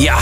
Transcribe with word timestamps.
Ja, 0.00 0.18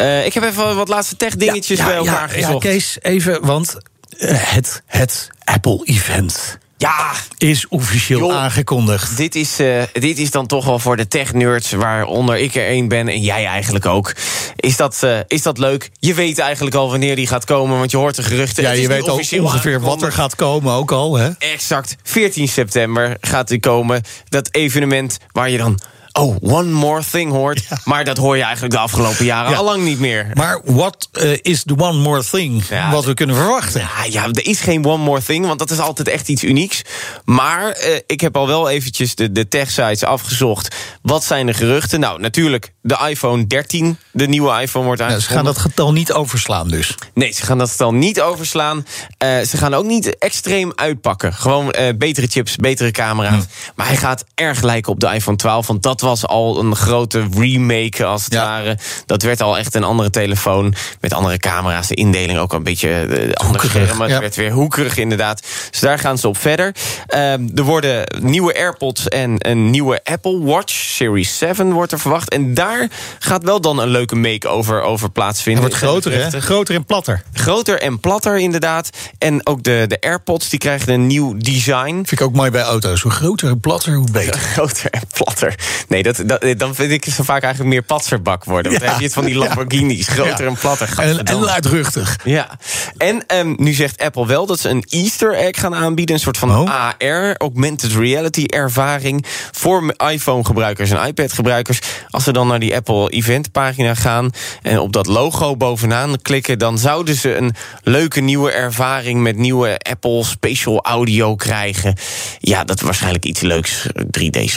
uh, 0.00 0.26
ik 0.26 0.34
heb 0.34 0.42
even 0.42 0.76
wat 0.76 0.88
laatste 0.88 1.16
tech-dingetjes 1.16 1.84
bij 1.84 1.94
elkaar 1.94 2.28
gezocht. 2.28 2.62
Ja, 2.62 2.70
Kees, 2.70 2.98
even, 3.00 3.46
want 3.46 3.76
uh, 4.18 4.30
het, 4.32 4.82
het 4.86 5.30
Apple-event... 5.44 6.58
Ja, 6.78 7.12
is 7.38 7.68
officieel 7.68 8.18
joh, 8.18 8.34
aangekondigd. 8.34 9.16
Dit 9.16 9.34
is, 9.34 9.60
uh, 9.60 9.82
dit 9.92 10.18
is 10.18 10.30
dan 10.30 10.46
toch 10.46 10.64
wel 10.64 10.78
voor 10.78 10.96
de 10.96 11.08
tech-nerds, 11.08 11.72
waaronder 11.72 12.36
ik 12.36 12.54
er 12.54 12.66
één 12.66 12.88
ben 12.88 13.08
en 13.08 13.20
jij 13.20 13.46
eigenlijk 13.46 13.86
ook. 13.86 14.14
Is 14.56 14.76
dat, 14.76 15.00
uh, 15.04 15.18
is 15.26 15.42
dat 15.42 15.58
leuk? 15.58 15.90
Je 15.98 16.14
weet 16.14 16.38
eigenlijk 16.38 16.76
al 16.76 16.90
wanneer 16.90 17.16
die 17.16 17.26
gaat 17.26 17.44
komen, 17.44 17.78
want 17.78 17.90
je 17.90 17.96
hoort 17.96 18.16
de 18.16 18.22
geruchten. 18.22 18.62
Ja, 18.62 18.70
je 18.70 18.88
weet 18.88 19.08
ook 19.08 19.22
ongeveer 19.40 19.80
wat 19.80 20.02
er 20.02 20.12
gaat 20.12 20.34
komen, 20.34 20.72
ook 20.72 20.92
al. 20.92 21.16
Hè? 21.16 21.30
Exact. 21.38 21.96
14 22.02 22.48
september 22.48 23.16
gaat 23.20 23.48
die 23.48 23.60
komen. 23.60 24.02
Dat 24.28 24.48
evenement 24.54 25.18
waar 25.32 25.50
je 25.50 25.58
dan 25.58 25.80
oh, 26.16 26.36
one 26.40 26.70
more 26.70 27.02
thing 27.10 27.30
hoort. 27.30 27.66
Ja. 27.68 27.78
Maar 27.84 28.04
dat 28.04 28.16
hoor 28.16 28.36
je 28.36 28.42
eigenlijk 28.42 28.74
de 28.74 28.80
afgelopen 28.80 29.24
jaren 29.24 29.50
ja. 29.50 29.56
al 29.56 29.64
lang 29.64 29.82
niet 29.82 29.98
meer. 29.98 30.30
Maar 30.34 30.60
wat 30.64 31.08
uh, 31.12 31.38
is 31.42 31.62
the 31.62 31.78
one 31.78 31.98
more 31.98 32.24
thing 32.24 32.64
ja, 32.68 32.90
wat 32.90 33.04
we 33.04 33.14
kunnen 33.14 33.36
verwachten? 33.36 33.80
Ja, 33.80 34.04
ja, 34.10 34.24
er 34.24 34.46
is 34.46 34.60
geen 34.60 34.84
one 34.84 35.02
more 35.02 35.22
thing, 35.22 35.46
want 35.46 35.58
dat 35.58 35.70
is 35.70 35.78
altijd 35.78 36.08
echt 36.08 36.28
iets 36.28 36.44
unieks. 36.44 36.82
Maar 37.24 37.66
uh, 37.66 37.96
ik 38.06 38.20
heb 38.20 38.36
al 38.36 38.46
wel 38.46 38.70
eventjes 38.70 39.14
de, 39.14 39.32
de 39.32 39.48
tech-sites 39.48 40.04
afgezocht. 40.04 40.74
Wat 41.02 41.24
zijn 41.24 41.46
de 41.46 41.54
geruchten? 41.54 42.00
Nou, 42.00 42.20
natuurlijk 42.20 42.72
de 42.80 42.98
iPhone 43.08 43.46
13, 43.46 43.98
de 44.12 44.26
nieuwe 44.26 44.60
iPhone 44.60 44.84
wordt 44.84 45.00
aangekondigd. 45.00 45.30
ze 45.30 45.36
gaan 45.36 45.44
dat 45.44 45.58
getal 45.58 45.92
niet 45.92 46.12
overslaan 46.12 46.68
dus? 46.68 46.94
Nee, 47.14 47.32
ze 47.32 47.42
gaan 47.42 47.58
dat 47.58 47.70
getal 47.70 47.94
niet 47.94 48.20
overslaan. 48.20 48.86
Uh, 49.24 49.40
ze 49.40 49.56
gaan 49.56 49.74
ook 49.74 49.84
niet 49.84 50.18
extreem 50.18 50.72
uitpakken. 50.74 51.32
Gewoon 51.32 51.74
betere 51.98 52.26
chips, 52.26 52.56
betere 52.56 52.90
camera's. 52.90 53.44
Hm. 53.44 53.72
Maar 53.74 53.86
hij 53.86 53.96
gaat 53.96 54.24
erg 54.34 54.62
lijken 54.62 54.92
op 54.92 55.00
de 55.00 55.12
iPhone 55.12 55.36
12, 55.36 55.66
want 55.66 55.82
dat 55.82 56.00
was 56.00 56.05
al 56.06 56.58
een 56.58 56.76
grote 56.76 57.26
remake, 57.38 58.04
als 58.04 58.24
het 58.24 58.32
ja. 58.32 58.44
ware. 58.44 58.78
Dat 59.06 59.22
werd 59.22 59.40
al 59.40 59.58
echt 59.58 59.74
een 59.74 59.84
andere 59.84 60.10
telefoon. 60.10 60.74
Met 61.00 61.12
andere 61.12 61.38
camera's. 61.38 61.86
De 61.86 61.94
indeling 61.94 62.38
ook 62.38 62.52
een 62.52 62.62
beetje 62.62 63.06
uh, 63.08 63.32
andere 63.32 63.66
schermen. 63.66 64.06
Ja. 64.06 64.12
Het 64.12 64.20
werd 64.22 64.36
weer 64.36 64.50
hoekerig, 64.50 64.96
inderdaad. 64.96 65.42
Dus 65.70 65.80
daar 65.80 65.98
gaan 65.98 66.18
ze 66.18 66.28
op 66.28 66.36
verder. 66.36 66.74
Uh, 67.14 67.32
er 67.32 67.62
worden 67.62 68.04
nieuwe 68.20 68.54
AirPods 68.56 69.08
en 69.08 69.34
een 69.38 69.70
nieuwe 69.70 70.00
Apple 70.04 70.44
Watch. 70.44 70.72
Series 70.72 71.38
7 71.38 71.72
wordt 71.72 71.92
er 71.92 72.00
verwacht. 72.00 72.30
En 72.30 72.54
daar 72.54 72.88
gaat 73.18 73.42
wel 73.42 73.60
dan 73.60 73.78
een 73.78 73.88
leuke 73.88 74.16
make-over 74.16 74.82
over 74.82 75.10
plaatsvinden. 75.10 75.64
Het 75.64 75.72
wordt 75.72 75.92
groter, 75.92 76.12
hè? 76.12 76.40
Groter 76.40 76.74
en 76.74 76.84
platter. 76.84 77.22
Groter 77.32 77.80
en 77.80 78.00
platter, 78.00 78.38
inderdaad. 78.38 78.90
En 79.18 79.46
ook 79.46 79.62
de, 79.62 79.84
de 79.88 80.00
AirPods, 80.00 80.48
die 80.48 80.58
krijgen 80.58 80.92
een 80.92 81.06
nieuw 81.06 81.36
design. 81.36 81.94
Vind 81.94 82.12
ik 82.12 82.20
ook 82.20 82.34
mooi 82.34 82.50
bij 82.50 82.62
auto's. 82.62 83.00
Hoe 83.00 83.12
groter 83.12 83.48
en 83.48 83.60
platter, 83.60 83.94
hoe 83.94 84.10
beter. 84.10 84.40
groter 84.54 84.90
en 84.90 85.02
platter. 85.12 85.54
Nee, 85.88 85.95
dat, 86.02 86.22
dat, 86.26 86.58
dan 86.58 86.74
vind 86.74 86.92
ik 86.92 87.04
ze 87.04 87.24
vaak 87.24 87.42
eigenlijk 87.42 87.72
meer 87.74 87.82
patserbak 87.82 88.44
worden. 88.44 88.70
Want 88.70 88.82
dan 88.82 88.90
heb 88.90 89.00
je 89.00 89.04
het 89.04 89.14
van 89.14 89.24
die 89.24 89.34
Lamborghinis, 89.34 90.08
groter 90.08 90.46
en 90.46 90.58
platter. 90.58 90.98
En, 90.98 91.24
en 91.24 91.40
luidruchtig. 91.40 92.18
Ja. 92.24 92.58
En 92.96 93.24
um, 93.34 93.54
nu 93.58 93.72
zegt 93.72 94.02
Apple 94.02 94.26
wel 94.26 94.46
dat 94.46 94.60
ze 94.60 94.68
een 94.68 94.84
Easter 94.88 95.34
egg 95.34 95.60
gaan 95.60 95.74
aanbieden. 95.74 96.14
Een 96.14 96.20
soort 96.20 96.38
van 96.38 96.56
oh. 96.56 96.94
AR, 96.98 97.36
augmented 97.36 97.92
reality 97.92 98.44
ervaring... 98.44 99.24
voor 99.52 99.94
iPhone-gebruikers 100.10 100.90
en 100.90 101.06
iPad-gebruikers. 101.06 101.78
Als 102.10 102.24
ze 102.24 102.32
dan 102.32 102.46
naar 102.46 102.60
die 102.60 102.74
Apple 102.74 103.10
event-pagina 103.10 103.94
gaan... 103.94 104.30
en 104.62 104.78
op 104.78 104.92
dat 104.92 105.06
logo 105.06 105.56
bovenaan 105.56 106.22
klikken... 106.22 106.58
dan 106.58 106.78
zouden 106.78 107.14
ze 107.14 107.36
een 107.36 107.54
leuke 107.82 108.20
nieuwe 108.20 108.50
ervaring... 108.50 109.20
met 109.20 109.36
nieuwe 109.36 109.78
Apple 109.78 110.24
Spatial 110.24 110.84
Audio 110.84 111.34
krijgen. 111.34 111.94
Ja, 112.38 112.64
dat 112.64 112.80
waarschijnlijk 112.80 113.24
iets 113.24 113.40
leuks 113.40 113.86
3D's 114.18 114.56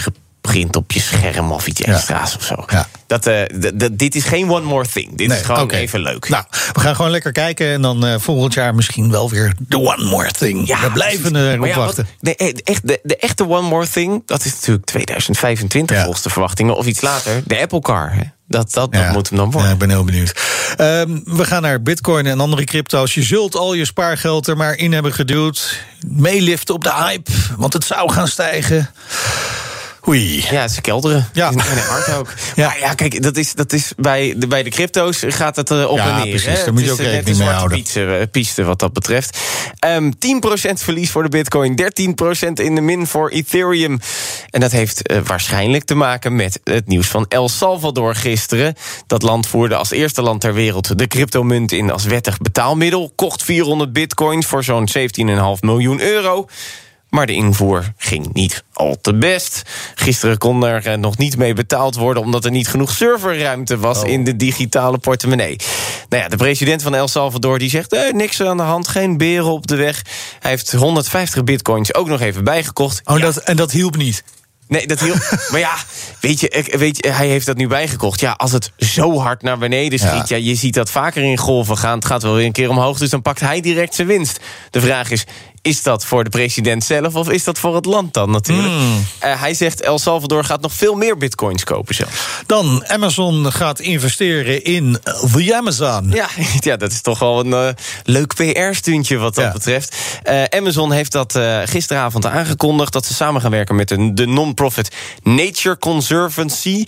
begint 0.50 0.76
op 0.76 0.92
je 0.92 1.00
scherm 1.00 1.52
of 1.52 1.68
iets 1.68 1.82
extra's 1.82 2.36
of 2.36 2.44
zo. 2.44 2.56
Ja. 2.68 2.88
Dat, 3.08 3.28
uh, 3.28 3.42
dit 3.92 4.16
is 4.16 4.24
geen 4.24 4.50
one 4.52 4.66
more 4.66 4.86
thing. 4.88 5.16
Dit 5.16 5.28
nee, 5.28 5.38
is 5.38 5.46
gewoon 5.46 5.62
okay. 5.62 5.80
even 5.80 6.02
leuk. 6.02 6.30
Nou, 6.30 6.44
we 6.74 6.80
gaan 6.80 6.96
gewoon 6.96 7.12
lekker 7.12 7.32
kijken. 7.32 7.68
En 7.68 7.82
dan 7.82 8.06
uh, 8.06 8.16
volgend 8.18 8.54
jaar 8.54 8.76
misschien 8.76 9.12
wel 9.12 9.30
weer 9.30 9.54
the 9.70 9.80
one 9.80 10.06
more 10.06 10.32
thing. 10.32 10.68
Ja, 10.68 10.82
we 10.82 10.92
blijven 10.92 11.36
erop 11.36 11.66
ja, 11.66 11.76
wachten. 11.76 12.08
Wat, 12.20 12.38
de, 12.38 12.62
echt, 12.64 12.88
de, 12.88 13.00
de, 13.04 13.18
echte 13.18 13.50
one 13.50 13.68
more 13.68 13.88
thing, 13.88 14.24
dat 14.26 14.46
is 14.46 14.54
natuurlijk 14.54 14.86
2025 14.86 15.96
ja. 15.96 16.04
volgens 16.04 16.24
de 16.24 16.30
verwachtingen. 16.30 16.76
Of 16.76 16.86
iets 16.86 17.02
later, 17.02 17.42
de 17.46 17.60
Apple 17.60 17.82
Car. 17.82 18.14
Hè? 18.14 18.22
Dat, 18.48 18.74
dat, 18.74 18.94
dat 18.94 19.02
ja. 19.02 19.12
moet 19.12 19.30
hem 19.30 19.38
dan 19.38 19.52
worden. 19.52 19.68
Ja, 19.68 19.74
ik 19.74 19.80
ben 19.80 19.90
heel 19.90 20.04
benieuwd. 20.04 20.42
Um, 20.78 21.22
we 21.26 21.46
gaan 21.46 21.62
naar 21.62 21.82
bitcoin 21.82 22.26
en 22.26 22.40
andere 22.40 22.64
crypto's. 22.64 23.14
Je 23.14 23.24
zult 23.24 23.56
al 23.56 23.74
je 23.74 23.86
spaargeld 23.86 24.48
er 24.48 24.58
maar 24.58 24.78
in 24.78 24.94
hebben 24.94 25.14
geduwd. 25.14 25.84
Meeliften 26.08 26.76
op 26.76 26.84
de 26.84 26.94
hype, 26.94 27.32
want 27.58 27.74
het 27.74 27.84
zou 27.84 28.12
gaan 28.12 28.28
stijgen. 28.28 28.90
Oei. 30.10 30.46
Ja, 30.50 30.68
ze 30.68 30.82
kelderen. 30.82 31.30
Ja. 31.34 31.52
En 31.52 31.60
hard 31.60 32.14
ook. 32.14 32.28
Ja. 32.56 32.68
Maar 32.68 32.80
ja, 32.80 32.94
kijk, 32.94 33.24
dat 33.24 33.38
is, 33.38 33.54
dat 33.54 33.74
is 33.74 33.94
bij, 33.98 34.34
de, 34.38 34.48
bij 34.48 34.64
de 34.64 34.70
crypto's 34.70 35.24
gaat 35.28 35.56
het 35.56 35.72
uh, 35.72 35.90
op 35.90 35.98
ja, 35.98 36.08
en 36.08 36.16
neer. 36.16 36.30
Precies, 36.30 36.46
hè? 36.46 36.64
daar 36.64 36.74
moet 36.74 36.84
je 36.84 36.92
ook 36.92 37.00
rekening 37.00 37.38
mee 37.38 37.48
houden. 37.48 37.82
Piste, 37.82 38.28
piste 38.32 38.64
wat 38.64 38.80
dat 38.80 38.94
betreft. 38.94 39.38
Um, 39.86 40.14
10% 40.14 40.74
verlies 40.74 41.12
voor 41.12 41.24
de 41.24 41.30
bitcoin, 41.30 41.82
13% 42.48 42.52
in 42.54 42.76
de 42.76 42.82
min 42.82 43.08
voor 43.08 43.30
Ethereum. 43.30 44.00
En 44.50 44.60
dat 44.60 44.72
heeft 44.72 45.12
uh, 45.12 45.18
waarschijnlijk 45.24 45.84
te 45.84 45.96
maken 45.96 46.36
met 46.36 46.60
het 46.64 46.88
nieuws 46.88 47.08
van 47.08 47.26
El 47.28 47.50
Salvador 47.50 48.16
gisteren. 48.16 48.76
Dat 49.08 49.22
land 49.22 49.48
voerde 49.48 49.76
als 49.76 49.92
eerste 49.92 50.22
land 50.22 50.42
ter 50.42 50.54
wereld 50.54 50.98
de 50.98 51.08
cryptomunt 51.08 51.72
in 51.72 51.92
als 51.92 52.04
wettig 52.04 52.38
betaalmiddel. 52.38 53.12
Kocht 53.16 53.44
400 53.44 53.94
bitcoins 53.94 54.46
voor 54.46 54.64
zo'n 54.64 54.90
17,5 54.98 55.04
miljoen 55.60 56.02
euro. 56.02 56.48
Maar 57.10 57.26
de 57.26 57.34
invoer 57.34 57.94
ging 57.98 58.34
niet 58.34 58.64
al 58.74 58.98
te 59.02 59.14
best. 59.14 59.62
Gisteren 59.96 60.38
kon 60.38 60.64
er 60.64 61.00
nog 61.00 61.18
niet 61.18 61.38
mee 61.38 61.54
betaald 61.54 61.96
worden... 61.96 62.24
omdat 62.24 62.46
er 62.46 62.52
niet 62.52 62.68
genoeg 62.68 62.92
serverruimte 62.92 63.78
was 63.78 64.02
oh. 64.02 64.10
in 64.10 64.24
de 64.24 64.36
digitale 64.36 64.98
portemonnee. 64.98 65.56
Nou 66.10 66.24
ja, 66.24 66.30
de 66.30 66.38
president 66.38 66.82
van 66.82 66.96
El 66.96 67.08
Salvador 67.08 67.60
die 67.60 67.70
zegt... 67.70 67.94
Eh, 67.94 68.14
niks 68.14 68.42
aan 68.42 68.58
de 68.58 68.64
hand, 68.64 68.88
geen 68.88 69.18
beren 69.18 69.52
op 69.52 69.68
de 69.68 69.76
weg. 69.76 70.02
Hij 70.40 70.52
heeft 70.52 70.72
150 70.72 71.44
bitcoins 71.44 71.94
ook 71.94 72.08
nog 72.08 72.22
even 72.22 72.44
bijgekocht. 72.44 73.02
Oh, 73.04 73.18
ja. 73.18 73.26
dat, 73.26 73.38
en 73.38 73.56
dat 73.56 73.72
hielp 73.72 73.98
niet? 73.98 74.24
Nee, 74.70 74.88
dat 74.88 75.00
hielp. 75.00 75.38
maar 75.52 75.60
ja, 75.60 75.76
weet 76.20 76.40
je, 76.40 76.66
weet 76.78 77.06
je, 77.06 77.12
hij 77.12 77.28
heeft 77.28 77.46
dat 77.46 77.58
nu 77.58 77.68
bijgekocht. 77.68 78.20
Ja, 78.20 78.32
als 78.32 78.52
het 78.52 78.72
zo 78.78 79.20
hard 79.20 79.42
naar 79.42 79.58
beneden 79.58 80.00
schiet... 80.00 80.30
Ja. 80.30 80.36
ja, 80.36 80.44
je 80.44 80.56
ziet 80.56 80.74
dat 80.74 80.92
vaker 80.92 81.24
in 81.24 81.38
golven 81.38 81.78
gaan. 81.78 81.96
Het 81.96 82.06
gaat 82.06 82.24
wel 82.24 82.34
weer 82.34 82.46
een 82.46 82.52
keer 82.52 82.70
omhoog, 82.70 82.98
dus 82.98 83.10
dan 83.10 83.22
pakt 83.22 83.40
hij 83.40 83.62
direct 83.62 83.96
zijn 83.96 84.08
winst. 84.08 84.40
De 84.70 84.82
vraag 84.82 85.12
is, 85.12 85.26
is 85.62 85.84
dat 85.84 86.06
voor 86.06 86.24
de 86.24 86.30
president 86.30 86.84
zelf 86.84 87.16
of 87.16 87.30
is 87.30 87.44
dat 87.44 87.60
voor 87.60 87.76
het 87.76 87.86
land 87.86 88.14
dan 88.14 88.32
natuurlijk? 88.32 88.74
Mm. 88.74 89.06
Uh, 89.24 89.42
hij 89.42 89.54
zegt 89.54 89.82
El 89.82 90.00
Salvador 90.00 90.44
gaat 90.44 90.62
nog 90.62 90.74
veel 90.74 90.96
meer 90.96 91.18
bitcoins 91.18 91.64
kopen 91.64 91.96
zelf. 91.96 92.44
Dan 92.46 92.84
Amazon 92.88 93.52
gaat 93.52 93.80
investeren 93.80 94.64
in 94.64 94.98
The 95.34 95.56
Amazon. 95.56 96.10
Ja, 96.12 96.28
ja 96.60 96.78
dat 96.78 96.92
is 96.92 97.02
toch 97.02 97.20
wel 97.20 97.40
een 97.40 97.68
uh, 97.68 97.70
leuk 98.04 98.34
PR-stuntje 98.36 99.18
wat 99.18 99.36
dat 99.36 99.44
ja. 99.44 99.52
betreft. 99.52 99.96
Uh, 100.24 100.44
Amazon 100.44 100.92
heeft 100.92 101.12
dat 101.12 101.40
gisteravond 101.66 102.26
aangekondigd... 102.26 102.94
dat 102.94 103.06
ze 103.06 103.14
samen 103.14 103.42
gaan 103.42 103.52
werken 103.52 103.76
met 103.76 103.88
de, 103.88 104.14
de 104.14 104.26
non-profit 104.26 104.96
Nature 105.24 105.78
Conservancy. 105.78 106.84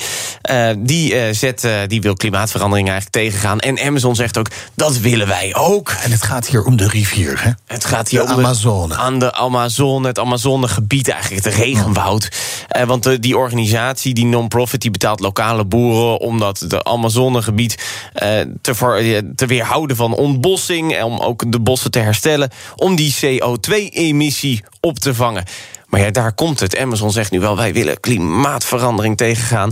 die, 0.77 1.33
zet, 1.33 1.67
die 1.87 2.01
wil 2.01 2.13
klimaatverandering 2.13 2.89
eigenlijk 2.89 3.25
tegengaan. 3.25 3.59
En 3.59 3.79
Amazon 3.79 4.15
zegt 4.15 4.37
ook, 4.37 4.47
dat 4.75 4.97
willen 4.97 5.27
wij 5.27 5.55
ook. 5.55 5.95
En 6.03 6.11
het 6.11 6.23
gaat 6.23 6.47
hier 6.47 6.63
om 6.63 6.75
de 6.75 6.87
rivier, 6.87 7.43
hè? 7.43 7.51
Het 7.65 7.85
gaat 7.85 8.09
hier 8.09 8.19
de 8.19 8.33
om 8.33 8.39
Amazon. 8.39 8.60
Amazone. 8.61 8.95
Aan 8.95 9.19
de 9.19 9.33
Amazone, 9.33 10.07
het 10.07 10.19
Amazonegebied 10.19 11.09
eigenlijk, 11.09 11.45
het 11.45 11.53
regenwoud. 11.53 12.29
Uh, 12.77 12.83
want 12.83 13.03
de, 13.03 13.19
die 13.19 13.37
organisatie, 13.37 14.13
die 14.13 14.25
non-profit, 14.25 14.81
die 14.81 14.91
betaalt 14.91 15.19
lokale 15.19 15.65
boeren... 15.65 16.19
om 16.19 16.39
dat 16.39 16.65
de 16.67 16.83
Amazonegebied 16.83 17.77
uh, 18.23 18.39
te, 18.61 18.75
ver, 18.75 19.23
te 19.35 19.45
weerhouden 19.45 19.95
van 19.95 20.13
ontbossing... 20.13 20.95
en 20.95 21.03
om 21.03 21.19
ook 21.19 21.51
de 21.51 21.59
bossen 21.59 21.91
te 21.91 21.99
herstellen... 21.99 22.49
om 22.75 22.95
die 22.95 23.15
CO2-emissie 23.15 24.63
op 24.79 24.99
te 24.99 25.13
vangen. 25.13 25.43
Maar 25.91 26.01
ja, 26.01 26.11
daar 26.11 26.33
komt 26.33 26.59
het. 26.59 26.77
Amazon 26.77 27.11
zegt 27.11 27.31
nu 27.31 27.39
wel, 27.39 27.55
wij 27.55 27.73
willen 27.73 27.99
klimaatverandering 27.99 29.17
tegengaan... 29.17 29.71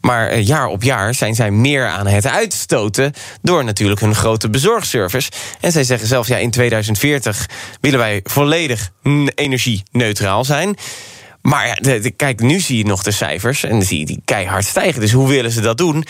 Maar 0.00 0.38
jaar 0.38 0.66
op 0.66 0.82
jaar 0.82 1.14
zijn 1.14 1.34
zij 1.34 1.50
meer 1.50 1.86
aan 1.86 2.06
het 2.06 2.26
uitstoten... 2.26 3.12
door 3.42 3.64
natuurlijk 3.64 4.00
hun 4.00 4.14
grote 4.14 4.50
bezorgservice. 4.50 5.30
En 5.60 5.72
zij 5.72 5.84
zeggen 5.84 6.08
zelf, 6.08 6.28
ja, 6.28 6.36
in 6.36 6.50
2040 6.50 7.48
willen 7.80 7.98
wij 7.98 8.20
volledig 8.24 8.90
energie-neutraal 9.34 10.44
zijn... 10.44 10.76
Maar 11.42 11.66
ja, 11.66 11.74
de, 11.74 12.10
kijk, 12.10 12.40
nu 12.40 12.60
zie 12.60 12.76
je 12.76 12.84
nog 12.84 13.02
de 13.02 13.10
cijfers 13.10 13.64
en 13.64 13.82
zie 13.82 13.98
je 13.98 14.06
die 14.06 14.22
keihard 14.24 14.64
stijgen. 14.64 15.00
Dus 15.00 15.12
hoe 15.12 15.28
willen 15.28 15.50
ze 15.50 15.60
dat 15.60 15.78
doen? 15.78 16.04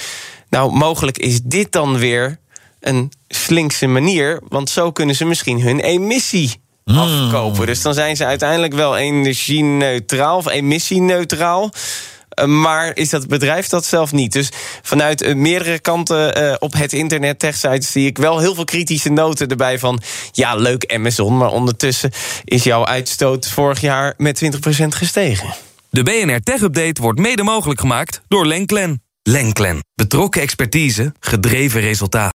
Nou, 0.49 0.73
mogelijk 0.73 1.19
is 1.19 1.43
dit 1.43 1.73
dan 1.73 1.99
weer 1.99 2.39
een 2.81 3.13
slinkse 3.29 3.87
manier, 3.87 4.41
want 4.49 4.71
zo 4.71 4.93
kunnen 4.93 5.15
ze 5.15 5.25
misschien 5.25 5.61
hun 5.61 5.81
emissie 5.81 6.60
afkopen. 6.85 7.67
Dus 7.67 7.83
dan 7.83 7.95
zijn 7.95 8.17
ze 8.17 8.25
uiteindelijk 8.25 8.75
wel 8.75 8.97
energie-neutraal 8.97 10.37
of 10.37 10.49
emissieneutraal. 10.49 11.71
Eh, 12.31 12.45
Maar 12.45 12.97
is 12.97 13.11
dat 13.11 13.27
bedrijf 13.29 13.69
dat 13.69 13.85
zelf 13.85 14.13
niet? 14.13 14.33
Dus 14.33 14.49
vanuit 14.83 15.23
eh, 15.23 15.35
meerdere 15.35 15.79
kanten 15.79 16.35
eh, 16.35 16.55
op 16.59 16.73
het 16.73 16.93
internet, 16.93 17.39
techsites, 17.39 17.93
zie 17.93 18.07
ik 18.07 18.19
wel 18.19 18.39
heel 18.39 18.55
veel 18.55 18.65
kritische 18.65 19.11
noten 19.11 19.49
erbij 19.49 19.79
van. 19.79 20.01
Ja, 20.33 20.55
leuk 20.55 20.93
Amazon, 20.93 21.37
maar 21.37 21.51
ondertussen 21.51 22.11
is 22.45 22.65
jouw 22.65 22.85
uitstoot 22.85 23.49
vorig 23.49 23.81
jaar 23.81 24.15
met 24.17 24.43
20% 24.45 24.49
gestegen. 24.89 25.55
De 25.91 26.03
BNR 26.03 26.41
Tech 26.43 26.61
Update 26.61 27.03
wordt 27.03 27.19
mede 27.19 27.43
mogelijk 27.43 27.81
gemaakt 27.81 28.21
door 28.29 28.47
Lenklen. 28.47 29.03
Lenklen. 29.23 29.79
Betrokken 29.95 30.41
expertise, 30.43 31.13
gedreven 31.21 31.81
resultaat. 31.81 32.40